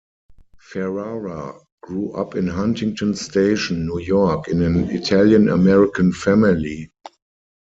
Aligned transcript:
Ferrara 0.57 1.53
grew 1.83 2.11
up 2.13 2.33
in 2.33 2.47
Huntington 2.47 3.13
Station, 3.13 3.85
New 3.85 3.99
York 3.99 4.47
in 4.47 4.63
an 4.63 4.89
Italian-American 4.89 6.11
family. 6.13 6.89